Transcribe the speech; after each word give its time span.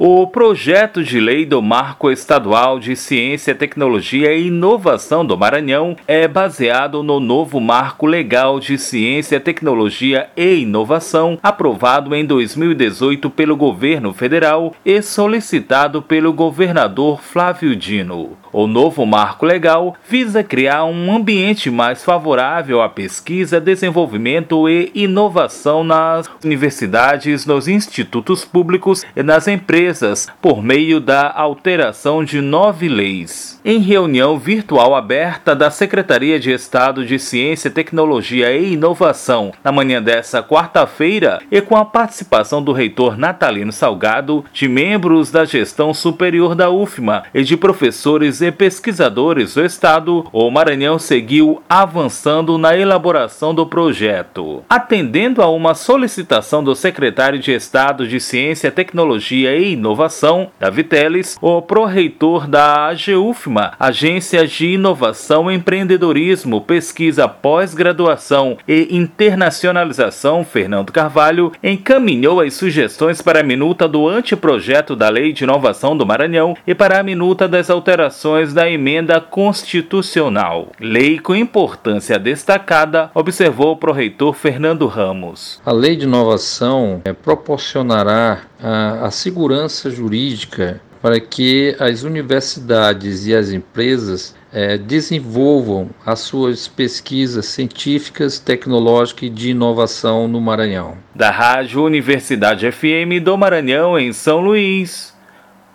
O 0.00 0.28
projeto 0.28 1.02
de 1.02 1.18
lei 1.18 1.44
do 1.44 1.60
Marco 1.60 2.08
Estadual 2.08 2.78
de 2.78 2.94
Ciência, 2.94 3.52
Tecnologia 3.52 4.32
e 4.32 4.46
Inovação 4.46 5.26
do 5.26 5.36
Maranhão 5.36 5.96
é 6.06 6.28
baseado 6.28 7.02
no 7.02 7.18
novo 7.18 7.58
Marco 7.58 8.06
Legal 8.06 8.60
de 8.60 8.78
Ciência, 8.78 9.40
Tecnologia 9.40 10.30
e 10.36 10.58
Inovação, 10.60 11.36
aprovado 11.42 12.14
em 12.14 12.24
2018 12.24 13.28
pelo 13.30 13.56
governo 13.56 14.12
federal 14.12 14.72
e 14.84 15.02
solicitado 15.02 16.00
pelo 16.00 16.32
governador 16.32 17.20
Flávio 17.20 17.74
Dino. 17.74 18.38
O 18.52 18.66
novo 18.66 19.04
marco 19.04 19.44
legal 19.44 19.94
visa 20.08 20.42
criar 20.42 20.84
um 20.84 21.14
ambiente 21.14 21.70
mais 21.70 22.02
favorável 22.02 22.80
à 22.80 22.88
pesquisa, 22.88 23.60
desenvolvimento 23.60 24.68
e 24.68 24.90
inovação 24.94 25.84
nas 25.84 26.30
universidades, 26.42 27.44
nos 27.44 27.68
institutos 27.68 28.46
públicos 28.46 29.04
e 29.14 29.22
nas 29.22 29.46
empresas 29.48 29.87
empresas 29.88 30.28
por 30.42 30.62
meio 30.62 31.00
da 31.00 31.32
alteração 31.34 32.22
de 32.22 32.40
nove 32.40 32.88
leis. 32.88 33.58
Em 33.64 33.78
reunião 33.78 34.38
virtual 34.38 34.94
aberta 34.94 35.56
da 35.56 35.70
Secretaria 35.70 36.38
de 36.38 36.50
Estado 36.52 37.04
de 37.06 37.18
Ciência, 37.18 37.70
Tecnologia 37.70 38.52
e 38.52 38.74
Inovação 38.74 39.52
na 39.64 39.72
manhã 39.72 40.02
dessa 40.02 40.42
quarta-feira 40.42 41.40
e 41.50 41.60
com 41.60 41.76
a 41.76 41.84
participação 41.84 42.62
do 42.62 42.72
reitor 42.72 43.16
Natalino 43.16 43.72
Salgado, 43.72 44.44
de 44.52 44.68
membros 44.68 45.30
da 45.30 45.44
gestão 45.44 45.94
superior 45.94 46.54
da 46.54 46.70
UFMA 46.70 47.24
e 47.32 47.42
de 47.42 47.56
professores 47.56 48.42
e 48.42 48.52
pesquisadores 48.52 49.54
do 49.54 49.64
Estado, 49.64 50.26
o 50.32 50.50
Maranhão 50.50 50.98
seguiu 50.98 51.62
avançando 51.68 52.58
na 52.58 52.76
elaboração 52.76 53.54
do 53.54 53.66
projeto. 53.66 54.62
Atendendo 54.68 55.42
a 55.42 55.48
uma 55.48 55.74
solicitação 55.74 56.62
do 56.62 56.74
secretário 56.74 57.38
de 57.38 57.52
Estado 57.52 58.06
de 58.06 58.20
Ciência, 58.20 58.70
Tecnologia 58.70 59.56
e 59.56 59.77
Inovação, 59.78 60.48
Davi 60.60 60.84
Teles, 60.84 61.38
o 61.40 61.62
pró-reitor 61.62 62.46
da 62.46 62.88
AGUFMA, 62.88 63.72
Agência 63.78 64.46
de 64.46 64.66
Inovação, 64.66 65.50
Empreendedorismo, 65.50 66.60
Pesquisa, 66.60 67.26
Pós-Graduação 67.26 68.58
e 68.66 68.94
Internacionalização, 68.94 70.44
Fernando 70.44 70.92
Carvalho, 70.92 71.52
encaminhou 71.62 72.40
as 72.40 72.54
sugestões 72.54 73.22
para 73.22 73.40
a 73.40 73.42
minuta 73.42 73.88
do 73.88 74.08
anteprojeto 74.08 74.94
da 74.94 75.08
Lei 75.08 75.32
de 75.32 75.44
Inovação 75.44 75.96
do 75.96 76.04
Maranhão 76.04 76.56
e 76.66 76.74
para 76.74 76.98
a 76.98 77.02
minuta 77.02 77.48
das 77.48 77.70
alterações 77.70 78.52
da 78.52 78.68
emenda 78.68 79.20
constitucional. 79.20 80.68
Lei 80.80 81.18
com 81.18 81.34
importância 81.34 82.18
destacada, 82.18 83.10
observou 83.14 83.72
o 83.72 83.76
pró-reitor 83.76 84.34
Fernando 84.34 84.86
Ramos. 84.86 85.60
A 85.64 85.72
Lei 85.72 85.96
de 85.96 86.04
Inovação 86.04 87.00
é, 87.04 87.12
proporcionará 87.12 88.42
a, 88.62 89.06
a 89.06 89.10
segurança 89.10 89.90
jurídica 89.90 90.80
para 91.00 91.20
que 91.20 91.76
as 91.78 92.02
universidades 92.02 93.26
e 93.26 93.34
as 93.34 93.50
empresas 93.50 94.34
é, 94.52 94.76
desenvolvam 94.76 95.90
as 96.04 96.20
suas 96.20 96.66
pesquisas 96.66 97.46
científicas, 97.46 98.38
tecnológicas 98.38 99.28
e 99.28 99.30
de 99.30 99.50
inovação 99.50 100.26
no 100.26 100.40
Maranhão. 100.40 100.96
Da 101.14 101.30
Rádio 101.30 101.84
Universidade 101.84 102.70
FM 102.70 103.22
do 103.22 103.36
Maranhão, 103.36 103.98
em 103.98 104.12
São 104.12 104.40
Luís, 104.40 105.14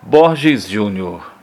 Borges 0.01 0.67
Júnior. 0.67 1.31